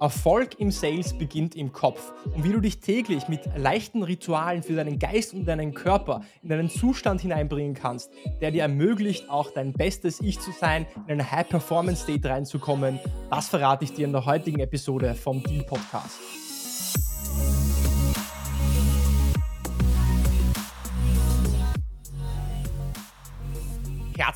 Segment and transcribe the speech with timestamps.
[0.00, 2.12] Erfolg im Sales beginnt im Kopf.
[2.34, 6.52] Und wie du dich täglich mit leichten Ritualen für deinen Geist und deinen Körper in
[6.52, 11.30] einen Zustand hineinbringen kannst, der dir ermöglicht, auch dein bestes Ich zu sein, in einen
[11.30, 12.98] High-Performance-State reinzukommen,
[13.30, 16.45] das verrate ich dir in der heutigen Episode vom Deal Podcast.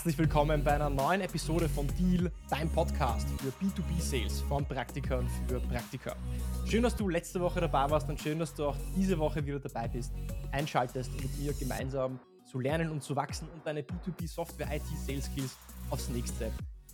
[0.00, 5.60] Herzlich willkommen bei einer neuen Episode von Deal, dein Podcast für B2B-Sales von Praktikern für
[5.60, 6.16] Praktiker.
[6.64, 9.60] Schön, dass du letzte Woche dabei warst und schön, dass du auch diese Woche wieder
[9.60, 10.14] dabei bist,
[10.52, 12.18] einschaltest und mit mir gemeinsam
[12.50, 15.58] zu lernen und zu wachsen und deine B2B-Software-IT-Sales-Skills
[15.90, 16.50] aufs nächste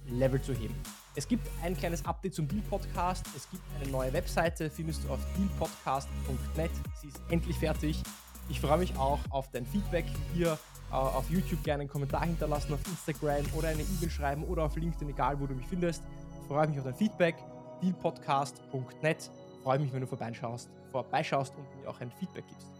[0.09, 0.75] Level zu heben.
[1.15, 3.25] Es gibt ein kleines Update zum Deal-Podcast.
[3.37, 6.73] Es gibt eine neue Webseite, findest du auf dealpodcast.net.
[7.01, 8.03] Sie ist endlich fertig.
[8.49, 10.59] Ich freue mich auch auf dein Feedback hier
[10.91, 15.09] auf YouTube gerne einen Kommentar hinterlassen, auf Instagram oder eine E-Mail schreiben oder auf LinkedIn,
[15.09, 16.03] egal wo du mich findest.
[16.43, 17.37] Ich freue mich auf dein Feedback.
[17.83, 19.31] Dealpodcast.net.
[19.63, 22.73] Freue mich, wenn du vorbeischaust, vorbeischaust und mir auch ein Feedback gibst.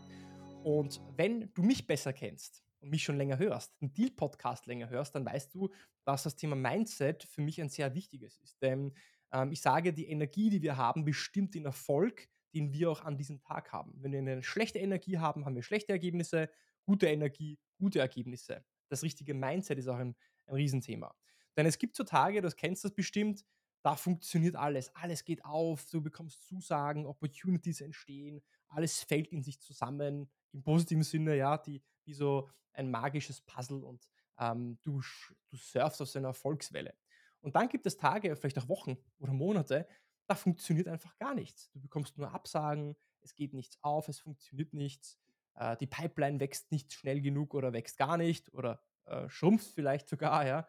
[0.63, 5.15] Und wenn du mich besser kennst und mich schon länger hörst, den Deal-Podcast länger hörst,
[5.15, 5.71] dann weißt du,
[6.05, 8.63] dass das Thema Mindset für mich ein sehr wichtiges ist.
[8.63, 8.93] Denn
[9.33, 13.17] ähm, ich sage, die Energie, die wir haben, bestimmt den Erfolg, den wir auch an
[13.17, 13.93] diesem Tag haben.
[14.01, 16.49] Wenn wir eine schlechte Energie haben, haben wir schlechte Ergebnisse
[16.87, 18.65] gute Energie, gute Ergebnisse.
[18.89, 21.15] Das richtige Mindset ist auch ein, ein Riesenthema.
[21.57, 23.45] Denn es gibt so Tage, das kennst du bestimmt,
[23.83, 24.95] da funktioniert alles.
[24.95, 31.03] Alles geht auf, du bekommst Zusagen, Opportunities entstehen, alles fällt in sich zusammen, im positiven
[31.03, 35.01] Sinne, ja, die, wie so ein magisches Puzzle und ähm, du,
[35.49, 36.95] du surfst auf so einer Erfolgswelle.
[37.41, 39.87] Und dann gibt es Tage, vielleicht auch Wochen oder Monate,
[40.27, 41.71] da funktioniert einfach gar nichts.
[41.71, 45.19] Du bekommst nur Absagen, es geht nichts auf, es funktioniert nichts,
[45.57, 50.09] äh, die Pipeline wächst nicht schnell genug oder wächst gar nicht oder äh, schrumpft vielleicht
[50.09, 50.69] sogar, ja.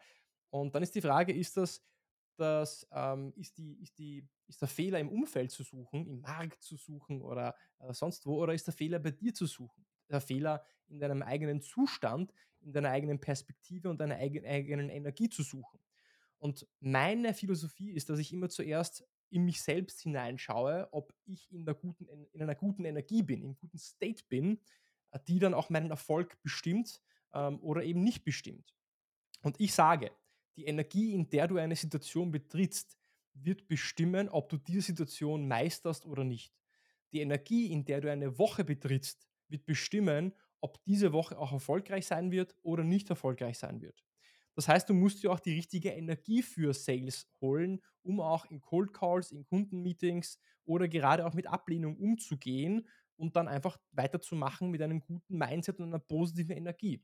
[0.49, 1.83] Und dann ist die Frage, ist das,
[2.38, 6.63] das ähm, ist, die, ist, die, ist der Fehler im Umfeld zu suchen, im Markt
[6.63, 9.85] zu suchen oder äh, sonst wo, oder ist der Fehler bei dir zu suchen?
[10.09, 15.30] Der Fehler in deinem eigenen Zustand, in deiner eigenen Perspektive und deiner eigenen, eigenen Energie
[15.30, 15.80] zu suchen.
[16.39, 21.65] Und meine Philosophie ist, dass ich immer zuerst in mich selbst hineinschaue, ob ich in,
[21.65, 24.60] guten, in einer guten Energie bin, im guten State bin,
[25.11, 27.02] äh, die dann auch meinen Erfolg bestimmt
[27.33, 28.76] ähm, oder eben nicht bestimmt.
[29.42, 30.11] Und ich sage,
[30.55, 32.98] die Energie, in der du eine Situation betrittst,
[33.33, 36.54] wird bestimmen, ob du diese Situation meisterst oder nicht.
[37.11, 42.08] Die Energie, in der du eine Woche betrittst, wird bestimmen, ob diese Woche auch erfolgreich
[42.08, 44.06] sein wird oder nicht erfolgreich sein wird.
[44.57, 48.59] Das heißt, du musst dir auch die richtige Energie für Sales holen, um auch in
[48.59, 52.87] Cold Calls, in Kundenmeetings oder gerade auch mit Ablehnung umzugehen
[53.17, 57.03] und dann einfach weiterzumachen mit einem guten Mindset und einer positiven Energie.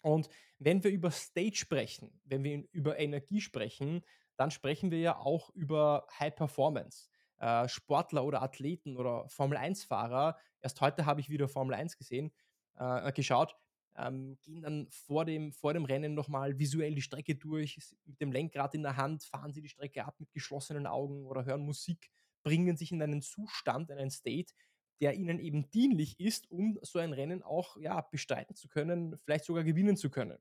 [0.00, 4.00] Und wenn wir über Stage sprechen, wenn wir über Energie sprechen,
[4.38, 7.10] dann sprechen wir ja auch über High Performance.
[7.36, 12.32] Äh, Sportler oder Athleten oder Formel 1-Fahrer, erst heute habe ich wieder Formel 1 gesehen,
[12.76, 13.54] äh, geschaut,
[13.96, 18.32] ähm, gehen dann vor dem, vor dem Rennen nochmal visuell die Strecke durch, mit dem
[18.32, 22.10] Lenkrad in der Hand, fahren sie die Strecke ab mit geschlossenen Augen oder hören Musik,
[22.42, 24.52] bringen sich in einen Zustand, in einen State,
[25.00, 29.44] der ihnen eben dienlich ist, um so ein Rennen auch ja, bestreiten zu können, vielleicht
[29.44, 30.38] sogar gewinnen zu können.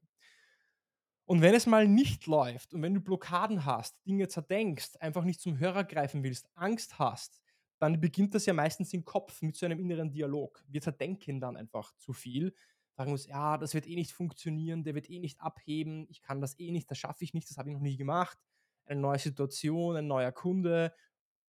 [1.25, 5.39] Und wenn es mal nicht läuft und wenn du Blockaden hast, Dinge zerdenkst, einfach nicht
[5.39, 7.41] zum Hörer greifen willst, Angst hast,
[7.79, 10.63] dann beginnt das ja meistens im Kopf mit so einem inneren Dialog.
[10.67, 12.53] Wir zerdenken dann einfach zu viel
[13.01, 16.39] sagen muss, ja, das wird eh nicht funktionieren, der wird eh nicht abheben, ich kann
[16.39, 18.37] das eh nicht, das schaffe ich nicht, das habe ich noch nie gemacht.
[18.85, 20.93] Eine neue Situation, ein neuer Kunde,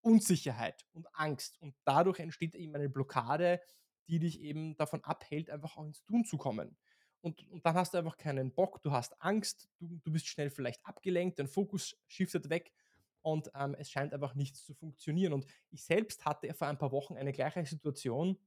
[0.01, 1.61] Unsicherheit und Angst.
[1.61, 3.61] Und dadurch entsteht eben eine Blockade,
[4.07, 6.75] die dich eben davon abhält, einfach auch ins Tun zu kommen.
[7.21, 10.49] Und, und dann hast du einfach keinen Bock, du hast Angst, du, du bist schnell
[10.49, 12.73] vielleicht abgelenkt, dein Fokus shiftet weg
[13.21, 15.33] und ähm, es scheint einfach nichts zu funktionieren.
[15.33, 18.37] Und ich selbst hatte vor ein paar Wochen eine gleiche Situation,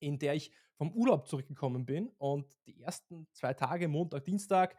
[0.00, 4.78] in der ich vom Urlaub zurückgekommen bin und die ersten zwei Tage, Montag, Dienstag,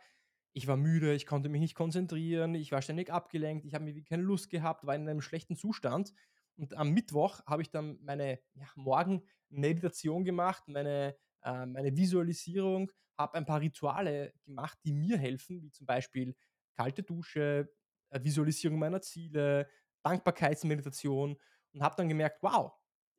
[0.51, 4.03] ich war müde, ich konnte mich nicht konzentrieren, ich war ständig abgelenkt, ich habe mir
[4.03, 6.11] keine Lust gehabt, war in einem schlechten Zustand.
[6.57, 13.35] Und am Mittwoch habe ich dann meine ja, Morgenmeditation gemacht, meine, äh, meine Visualisierung, habe
[13.35, 16.35] ein paar Rituale gemacht, die mir helfen, wie zum Beispiel
[16.75, 17.71] kalte Dusche,
[18.09, 19.69] äh, Visualisierung meiner Ziele,
[20.01, 21.37] Dankbarkeitsmeditation
[21.73, 22.71] und habe dann gemerkt, wow,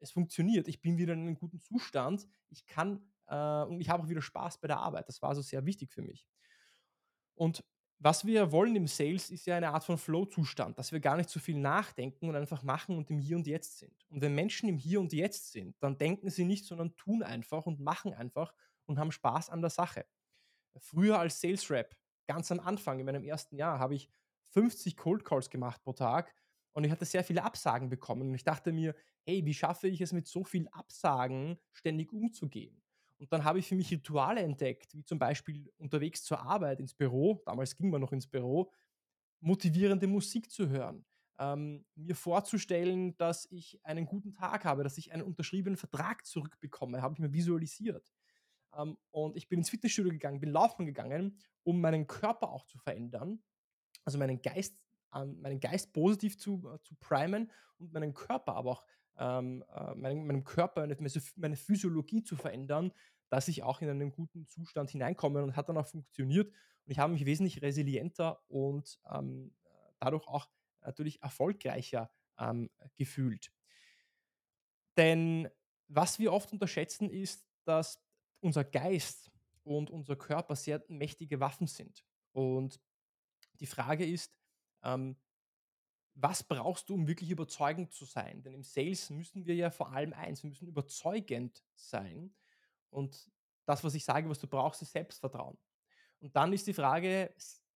[0.02, 4.02] es funktioniert, ich bin wieder in einem guten Zustand, ich kann äh, und ich habe
[4.02, 5.08] auch wieder Spaß bei der Arbeit.
[5.08, 6.26] Das war also sehr wichtig für mich.
[7.34, 7.64] Und
[7.98, 11.30] was wir wollen im Sales ist ja eine Art von Flow-Zustand, dass wir gar nicht
[11.30, 14.04] so viel nachdenken und einfach machen und im Hier und Jetzt sind.
[14.08, 17.64] Und wenn Menschen im Hier und Jetzt sind, dann denken sie nicht, sondern tun einfach
[17.64, 18.52] und machen einfach
[18.86, 20.04] und haben Spaß an der Sache.
[20.78, 21.96] Früher als Sales Rep,
[22.26, 24.10] ganz am Anfang, in meinem ersten Jahr, habe ich
[24.50, 26.34] 50 Cold Calls gemacht pro Tag
[26.72, 28.30] Und ich hatte sehr viele Absagen bekommen.
[28.30, 32.82] Und ich dachte mir, hey, wie schaffe ich es mit so vielen Absagen ständig umzugehen?
[33.18, 36.92] Und dann habe ich für mich Rituale entdeckt, wie zum Beispiel unterwegs zur Arbeit ins
[36.92, 38.72] Büro, damals ging man noch ins Büro,
[39.40, 41.04] motivierende Musik zu hören,
[41.38, 47.00] ähm, mir vorzustellen, dass ich einen guten Tag habe, dass ich einen unterschriebenen Vertrag zurückbekomme,
[47.00, 48.12] habe ich mir visualisiert.
[48.74, 52.78] Ähm, und ich bin ins Fitnessstudio gegangen, bin laufen gegangen, um meinen Körper auch zu
[52.78, 53.40] verändern,
[54.04, 54.76] also meinen Geist,
[55.14, 58.84] ähm, meinen Geist positiv zu, äh, zu primen und meinen Körper aber auch
[59.18, 62.92] ähm, äh, meinem, meinem Körper meine, meine Physiologie zu verändern,
[63.28, 66.48] dass ich auch in einen guten Zustand hineinkomme und hat dann auch funktioniert.
[66.48, 69.54] Und ich habe mich wesentlich resilienter und ähm,
[70.00, 70.48] dadurch auch
[70.80, 73.52] natürlich erfolgreicher ähm, gefühlt.
[74.96, 75.48] Denn
[75.88, 78.02] was wir oft unterschätzen ist, dass
[78.40, 79.30] unser Geist
[79.62, 82.04] und unser Körper sehr mächtige Waffen sind.
[82.32, 82.80] Und
[83.60, 84.36] die Frage ist,
[84.82, 85.16] ähm,
[86.14, 88.42] was brauchst du, um wirklich überzeugend zu sein?
[88.42, 92.34] Denn im Sales müssen wir ja vor allem eins, wir müssen überzeugend sein.
[92.90, 93.30] Und
[93.64, 95.58] das, was ich sage, was du brauchst, ist Selbstvertrauen.
[96.20, 97.34] Und dann ist die Frage,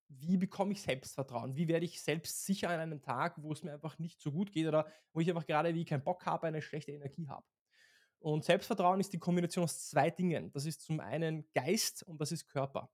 [0.08, 1.56] wie bekomme ich Selbstvertrauen?
[1.56, 4.66] Wie werde ich selbstsicher an einem Tag, wo es mir einfach nicht so gut geht
[4.66, 7.46] oder wo ich einfach gerade wie keinen Bock habe, eine schlechte Energie habe?
[8.18, 10.50] Und Selbstvertrauen ist die Kombination aus zwei Dingen.
[10.52, 12.90] Das ist zum einen Geist und das ist Körper.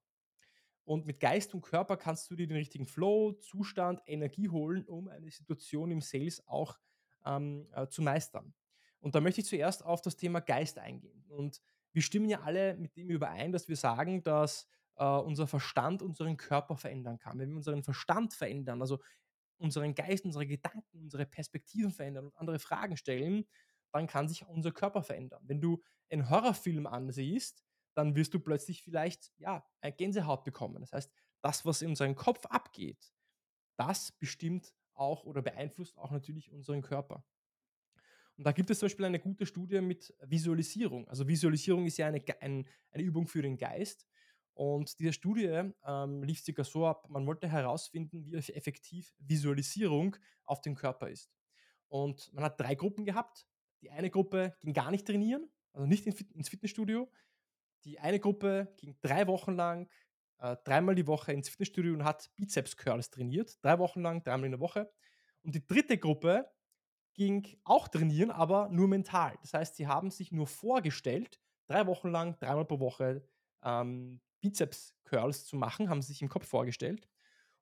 [0.85, 5.09] Und mit Geist und Körper kannst du dir den richtigen Flow, Zustand, Energie holen, um
[5.09, 6.79] eine Situation im Sales auch
[7.25, 8.53] ähm, äh, zu meistern.
[9.01, 11.25] Und da möchte ich zuerst auf das Thema Geist eingehen.
[11.29, 11.61] Und
[11.93, 16.37] wir stimmen ja alle mit dem überein, dass wir sagen, dass äh, unser Verstand unseren
[16.37, 17.39] Körper verändern kann.
[17.39, 18.99] Wenn wir unseren Verstand verändern, also
[19.59, 23.47] unseren Geist, unsere Gedanken, unsere Perspektiven verändern und andere Fragen stellen,
[23.93, 25.43] dann kann sich unser Körper verändern.
[25.47, 27.63] Wenn du einen Horrorfilm ansiehst,
[27.95, 30.81] dann wirst du plötzlich vielleicht ja, eine Gänsehaut bekommen.
[30.81, 31.13] Das heißt,
[31.43, 33.13] das, was in unserem Kopf abgeht,
[33.77, 37.25] das bestimmt auch oder beeinflusst auch natürlich unseren Körper.
[38.37, 41.07] Und da gibt es zum Beispiel eine gute Studie mit Visualisierung.
[41.09, 44.07] Also Visualisierung ist ja eine, ein, eine Übung für den Geist.
[44.55, 50.61] Und diese Studie ähm, lief circa so ab, man wollte herausfinden, wie effektiv Visualisierung auf
[50.61, 51.31] den Körper ist.
[51.89, 53.47] Und man hat drei Gruppen gehabt.
[53.81, 57.11] Die eine Gruppe ging gar nicht trainieren, also nicht ins Fitnessstudio.
[57.85, 59.89] Die eine Gruppe ging drei Wochen lang,
[60.39, 63.63] äh, dreimal die Woche ins Fitnessstudio und hat Bizeps-Curls trainiert.
[63.65, 64.91] Drei Wochen lang, dreimal in der Woche.
[65.43, 66.51] Und die dritte Gruppe
[67.15, 69.37] ging auch trainieren, aber nur mental.
[69.43, 73.27] Das heißt, sie haben sich nur vorgestellt, drei Wochen lang, dreimal pro Woche
[73.63, 77.09] ähm, Bizeps-Curls zu machen, haben sie sich im Kopf vorgestellt.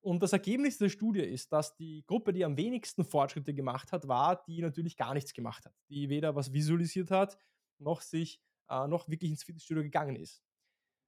[0.02, 4.08] Und das Ergebnis der Studie ist, dass die Gruppe, die am wenigsten Fortschritte gemacht hat,
[4.08, 7.36] war, die natürlich gar nichts gemacht hat, die weder was visualisiert hat,
[7.78, 8.40] noch sich
[8.70, 10.42] äh, noch wirklich ins Fitnessstudio gegangen ist.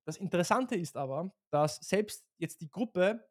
[0.04, 3.24] Das Interessante ist aber, dass selbst jetzt die Gruppe,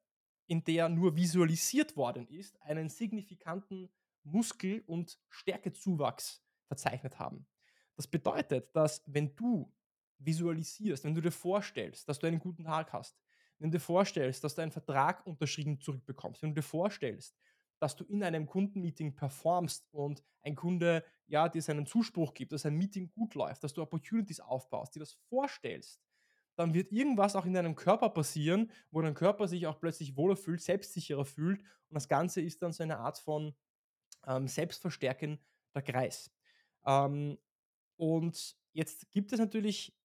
[0.48, 3.90] in der nur visualisiert worden ist, einen signifikanten
[4.24, 7.46] Muskel- und Stärkezuwachs verzeichnet haben.
[7.96, 9.74] Das bedeutet, dass wenn du
[10.20, 13.20] visualisierst, wenn du dir vorstellst, dass du einen guten Tag hast,
[13.60, 17.36] wenn du dir vorstellst, dass du einen Vertrag unterschrieben zurückbekommst, wenn du dir vorstellst,
[17.82, 22.66] dass du in einem Kundenmeeting performst und ein Kunde ja dir seinen Zuspruch gibt, dass
[22.66, 26.00] ein Meeting gut läuft, dass du Opportunities aufbaust, dir das vorstellst,
[26.56, 30.36] dann wird irgendwas auch in deinem Körper passieren, wo dein Körper sich auch plötzlich wohler
[30.36, 33.56] fühlt, selbstsicherer fühlt und das Ganze ist dann so eine Art von
[34.28, 35.40] ähm, selbstverstärkender
[35.84, 36.32] Kreis.
[36.86, 37.40] Ähm,
[37.98, 39.98] und jetzt gibt es natürlich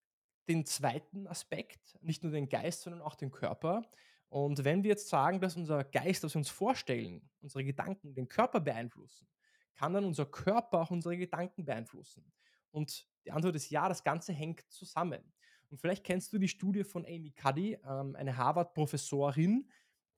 [0.47, 3.83] den zweiten Aspekt, nicht nur den Geist, sondern auch den Körper.
[4.29, 8.27] Und wenn wir jetzt sagen, dass unser Geist, was wir uns vorstellen, unsere Gedanken den
[8.27, 9.27] Körper beeinflussen,
[9.75, 12.31] kann dann unser Körper auch unsere Gedanken beeinflussen?
[12.71, 15.33] Und die Antwort ist ja, das Ganze hängt zusammen.
[15.69, 19.69] Und vielleicht kennst du die Studie von Amy Cuddy, ähm, eine Harvard-Professorin,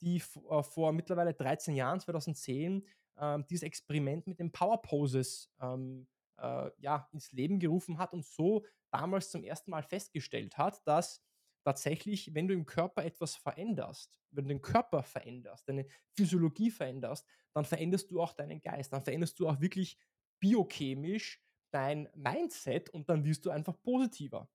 [0.02, 2.88] die äh, vor mittlerweile 13 Jahren, 2010,
[3.18, 8.26] ähm, dieses Experiment mit den Power Poses ähm, äh, ja, ins Leben gerufen hat und
[8.26, 11.22] so damals zum ersten Mal festgestellt hat, dass
[11.64, 15.86] tatsächlich, wenn du im Körper etwas veränderst, wenn du den Körper veränderst, deine
[16.16, 19.98] Physiologie veränderst, dann veränderst du auch deinen Geist, dann veränderst du auch wirklich
[20.40, 24.50] biochemisch dein Mindset und dann wirst du einfach positiver.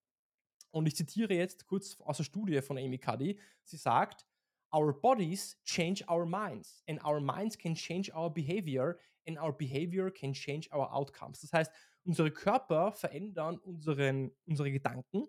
[0.70, 3.38] Und ich zitiere jetzt kurz aus der Studie von Amy Cuddy.
[3.64, 4.26] Sie sagt,
[4.74, 10.10] Our bodies change our minds and our minds can change our behavior and our behavior
[10.10, 11.40] can change our outcomes.
[11.42, 15.28] Das heißt, unsere Körper verändern unseren, unsere Gedanken,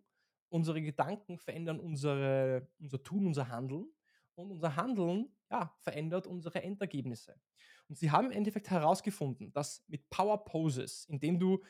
[0.50, 3.88] unsere Gedanken verändern unsere, unser Tun, unser Handeln
[4.36, 7.40] und unser Handeln ja, verändert unsere Endergebnisse.
[7.88, 11.64] Und sie haben im Endeffekt herausgefunden, dass mit Power Poses, indem du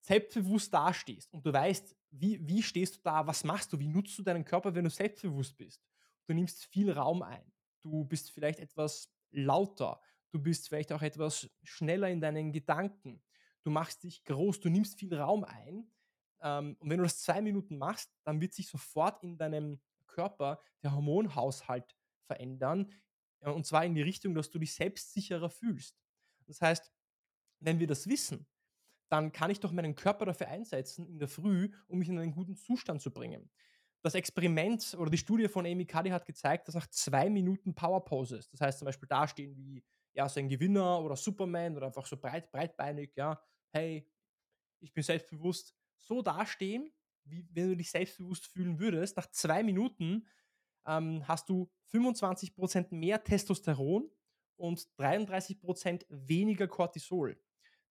[0.00, 4.16] selbstbewusst dastehst und du weißt, wie, wie stehst du da, was machst du, wie nutzt
[4.18, 5.82] du deinen Körper, wenn du selbstbewusst bist.
[6.26, 7.52] Du nimmst viel Raum ein.
[7.82, 10.00] Du bist vielleicht etwas lauter.
[10.30, 13.22] du bist vielleicht auch etwas schneller in deinen Gedanken,
[13.62, 15.90] du machst dich groß, du nimmst viel Raum ein.
[16.42, 20.60] Ähm, und wenn du das zwei Minuten machst, dann wird sich sofort in deinem Körper
[20.82, 22.92] der Hormonhaushalt verändern.
[23.40, 25.96] Äh, und zwar in die Richtung, dass du dich selbstsicherer fühlst.
[26.46, 26.92] Das heißt,
[27.60, 28.46] wenn wir das wissen,
[29.08, 32.32] dann kann ich doch meinen Körper dafür einsetzen in der Früh, um mich in einen
[32.32, 33.50] guten Zustand zu bringen.
[34.02, 38.04] Das Experiment oder die Studie von Amy Cuddy hat gezeigt, dass nach zwei Minuten Power
[38.04, 42.06] Poses, das heißt zum Beispiel dastehen wie ja, so ein Gewinner oder Superman oder einfach
[42.06, 43.40] so breit, breitbeinig, ja,
[43.70, 44.08] hey,
[44.80, 46.92] ich bin selbstbewusst, so dastehen,
[47.24, 50.26] wie wenn du dich selbstbewusst fühlen würdest, nach zwei Minuten
[50.86, 54.10] ähm, hast du 25% mehr Testosteron
[54.56, 57.38] und 33% weniger Cortisol.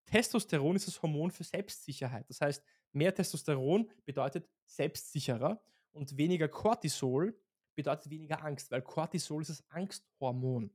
[0.06, 2.28] Testosteron ist das Hormon für Selbstsicherheit.
[2.28, 2.62] Das heißt,
[2.92, 5.62] mehr Testosteron bedeutet selbstsicherer
[5.92, 7.38] und weniger Cortisol
[7.74, 10.70] bedeutet weniger Angst, weil Cortisol ist das Angsthormon.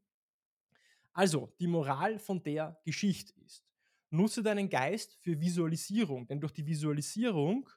[1.12, 3.64] Also, die Moral von der Geschichte ist,
[4.14, 7.70] nutze deinen Geist für Visualisierung, denn durch die Visualisierung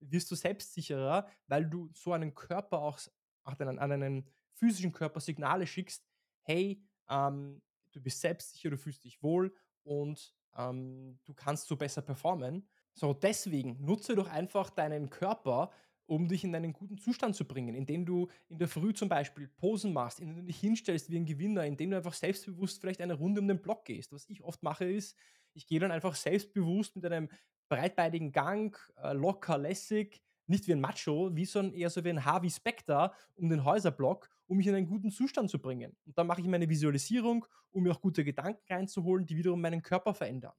[0.00, 2.98] wirst du selbstsicherer, weil du so einen Körper auch
[3.44, 6.04] an einen physischen Körper Signale schickst,
[6.42, 12.02] hey, ähm, du bist selbstsicher, du fühlst dich wohl und ähm, du kannst so besser
[12.02, 12.68] performen.
[12.94, 15.70] So, deswegen nutze doch einfach deinen Körper,
[16.06, 19.48] um dich in einen guten Zustand zu bringen, indem du in der Früh zum Beispiel
[19.48, 23.14] Posen machst, indem du dich hinstellst wie ein Gewinner, indem du einfach selbstbewusst vielleicht eine
[23.14, 24.12] Runde um den Block gehst.
[24.12, 25.16] Was ich oft mache ist,
[25.54, 27.28] ich gehe dann einfach selbstbewusst mit einem
[27.68, 32.10] breitbeinigen Gang, äh, locker, lässig, nicht wie ein Macho, wie so ein, eher so wie
[32.10, 35.96] ein Harvey Specter um den Häuserblock, um mich in einen guten Zustand zu bringen.
[36.04, 39.82] Und dann mache ich meine Visualisierung, um mir auch gute Gedanken reinzuholen, die wiederum meinen
[39.82, 40.52] Körper verändern.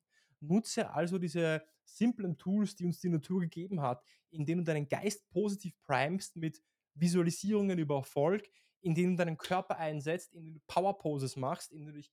[0.48, 5.30] Nutze also diese simplen Tools, die uns die Natur gegeben hat, indem du deinen Geist
[5.30, 6.62] positiv primest mit
[6.96, 8.50] Visualisierungen über Erfolg,
[8.82, 12.12] indem du deinen Körper einsetzt, indem du Power Poses machst, indem du dich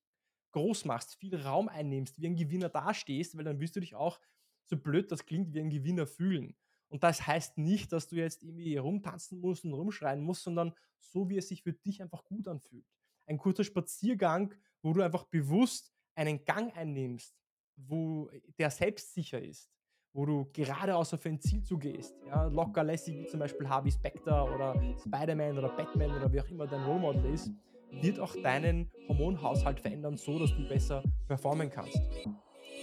[0.52, 4.20] groß machst, viel Raum einnimmst, wie ein Gewinner dastehst, weil dann wirst du dich auch,
[4.64, 6.56] so blöd das klingt, wie ein Gewinner fühlen.
[6.88, 11.28] Und das heißt nicht, dass du jetzt irgendwie rumtanzen musst und rumschreien musst, sondern so,
[11.28, 12.86] wie es sich für dich einfach gut anfühlt.
[13.26, 17.34] Ein kurzer Spaziergang, wo du einfach bewusst einen Gang einnimmst,
[17.76, 19.70] wo der selbstsicher ist,
[20.12, 24.54] wo du geradeaus auf ein Ziel zugehst, ja, locker lässig, wie zum Beispiel Harvey Specter
[24.54, 27.50] oder Spider-Man oder Batman oder wie auch immer dein Role Model ist,
[27.90, 32.00] wird auch deinen Hormonhaushalt verändern, so dass du besser performen kannst.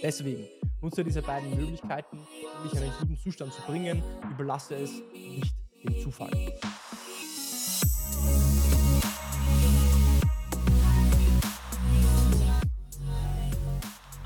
[0.02, 0.46] Deswegen
[0.80, 4.02] nutze diese beiden Möglichkeiten, um dich in einen guten Zustand zu bringen.
[4.30, 5.54] Überlasse es nicht
[5.84, 6.30] dem Zufall.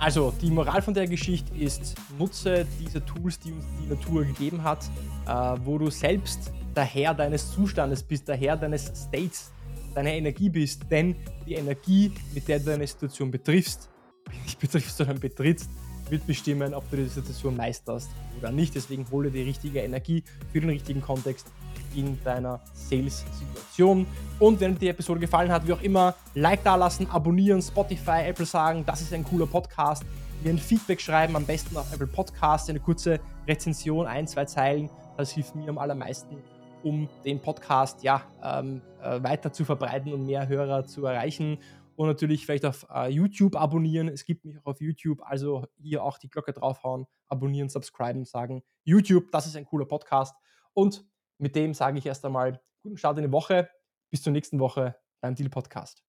[0.04, 4.62] Also, die Moral von der Geschichte ist, nutze diese Tools, die uns die Natur gegeben
[4.62, 4.84] hat,
[5.26, 5.30] äh,
[5.64, 9.50] wo du selbst der Herr deines Zustandes bist, der Herr deines States,
[9.94, 10.82] deiner Energie bist.
[10.90, 13.88] Denn die Energie, mit der du deine Situation betriffst,
[14.44, 15.70] nicht betriffst, sondern betrittst,
[16.10, 18.74] wird bestimmen, ob du die Situation meisterst oder nicht.
[18.74, 21.50] Deswegen hole die richtige Energie für den richtigen Kontext
[21.96, 24.06] in deiner Sales-Situation.
[24.38, 28.22] Und wenn dir die Episode gefallen hat, wie auch immer, Like da lassen, abonnieren, Spotify,
[28.26, 30.04] Apple sagen, das ist ein cooler Podcast.
[30.42, 34.90] Mir ein Feedback schreiben, am besten auf Apple Podcast, eine kurze Rezension, ein, zwei Zeilen.
[35.16, 36.36] Das hilft mir am allermeisten,
[36.82, 41.58] um den Podcast ja, ähm, äh, weiter zu verbreiten und mehr Hörer zu erreichen
[41.96, 44.08] und natürlich vielleicht auf uh, YouTube abonnieren.
[44.08, 48.62] Es gibt mich auch auf YouTube, also hier auch die Glocke draufhauen, abonnieren, subscriben, sagen
[48.84, 50.34] YouTube, das ist ein cooler Podcast.
[50.72, 51.04] Und
[51.38, 53.70] mit dem sage ich erst einmal guten Start in die Woche.
[54.10, 56.04] Bis zur nächsten Woche beim Deal Podcast.